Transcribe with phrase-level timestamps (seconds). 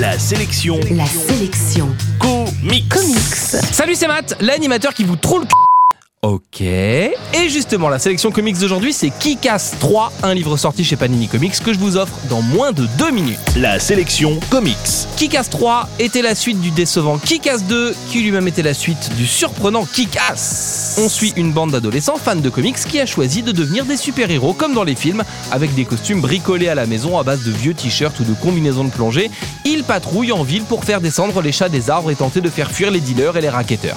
[0.00, 1.86] La sélection La sélection
[2.18, 2.88] comics.
[2.88, 3.18] comics.
[3.70, 5.69] Salut, c'est Matt, l'animateur qui vous trouve le c...
[6.22, 6.60] Ok.
[6.60, 11.58] Et justement, la sélection comics d'aujourd'hui, c'est Kick-Ass 3, un livre sorti chez Panini Comics
[11.64, 13.38] que je vous offre dans moins de 2 minutes.
[13.56, 14.76] La sélection comics.
[15.16, 19.26] Kick-Ass 3 était la suite du décevant Kick-Ass 2, qui lui-même était la suite du
[19.26, 20.98] surprenant Kick-Ass.
[21.02, 24.52] On suit une bande d'adolescents fans de comics qui a choisi de devenir des super-héros
[24.52, 27.72] comme dans les films, avec des costumes bricolés à la maison à base de vieux
[27.72, 29.30] t-shirts ou de combinaisons de plongée.
[29.64, 32.70] Ils patrouillent en ville pour faire descendre les chats des arbres et tenter de faire
[32.70, 33.96] fuir les dealers et les racketteurs.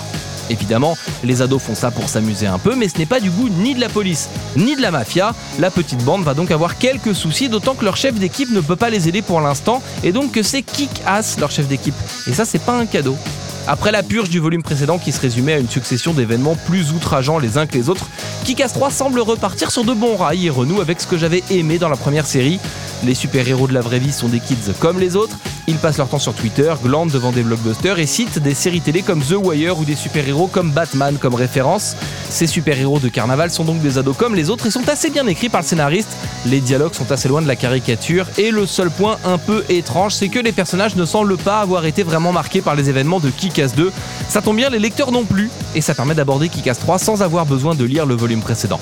[0.50, 3.50] Évidemment, les ados font ça pour s'amuser un peu, mais ce n'est pas du goût
[3.50, 5.34] ni de la police, ni de la mafia.
[5.60, 8.76] La petite bande va donc avoir quelques soucis, d'autant que leur chef d'équipe ne peut
[8.76, 11.96] pas les aider pour l'instant, et donc que c'est Kick-Ass leur chef d'équipe.
[12.28, 13.18] Et ça, c'est pas un cadeau.
[13.66, 17.40] Après la purge du volume précédent qui se résumait à une succession d'événements plus outrageants
[17.40, 18.08] les uns que les autres,
[18.44, 21.80] Kick-Ass 3 semble repartir sur de bons rails et renoue avec ce que j'avais aimé
[21.80, 22.60] dans la première série.
[23.06, 26.10] Les super-héros de la vraie vie sont des kids comme les autres, ils passent leur
[26.10, 29.80] temps sur Twitter, glandent devant des blockbusters et citent des séries télé comme The Wire
[29.80, 31.96] ou des super-héros comme Batman comme référence.
[32.30, 35.26] Ces super-héros de carnaval sont donc des ados comme les autres et sont assez bien
[35.28, 36.10] écrits par le scénariste.
[36.46, 40.14] Les dialogues sont assez loin de la caricature et le seul point un peu étrange,
[40.14, 43.30] c'est que les personnages ne semblent pas avoir été vraiment marqués par les événements de
[43.30, 43.92] Kick-Ass 2.
[44.28, 47.46] Ça tombe bien, les lecteurs non plus, et ça permet d'aborder Kick-Ass 3 sans avoir
[47.46, 48.80] besoin de lire le volume précédent.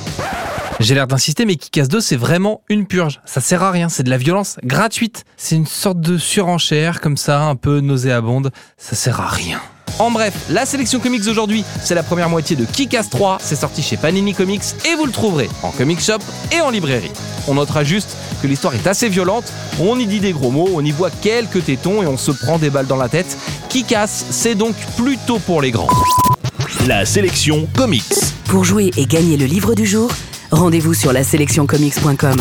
[0.82, 3.22] J'ai l'air d'insister, mais Kick-Ass 2, c'est vraiment une purge.
[3.24, 5.26] Ça sert à rien, c'est de la violence gratuite.
[5.38, 8.50] C'est une sorte de surenchère, comme ça, un peu nauséabonde.
[8.78, 9.62] Ça sert à rien.
[10.00, 13.38] En bref, la sélection comics d'aujourd'hui, c'est la première moitié de Kick-Ass 3.
[13.40, 16.18] C'est sorti chez Panini Comics et vous le trouverez en comic shop
[16.52, 17.12] et en librairie.
[17.48, 19.54] On notera juste que l'histoire est assez violente.
[19.80, 22.58] On y dit des gros mots, on y voit quelques tétons et on se prend
[22.58, 23.38] des balles dans la tête.
[23.70, 25.90] Kick-Ass, c'est donc plutôt pour les grands.
[26.88, 28.16] La sélection comics.
[28.46, 30.10] Pour jouer et gagner le livre du jour,
[30.52, 32.38] rendez-vous sur la sélectioncomics.com.